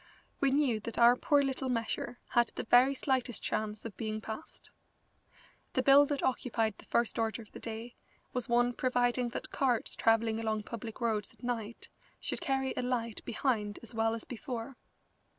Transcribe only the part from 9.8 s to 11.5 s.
travelling along public roads at